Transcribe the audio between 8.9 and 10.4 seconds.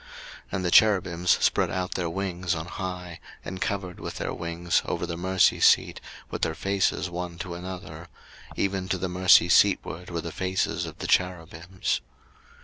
the mercy seatward were the